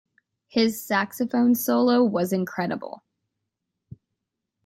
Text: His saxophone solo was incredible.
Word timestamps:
His 0.47 0.83
saxophone 0.83 1.53
solo 1.53 2.03
was 2.03 2.33
incredible. 2.33 3.03